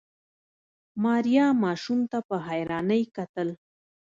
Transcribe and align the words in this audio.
ماريا 1.03 1.47
ماشوم 1.63 1.99
ته 2.11 2.19
په 2.27 2.35
حيرانۍ 2.47 3.03
کتل. 3.15 3.49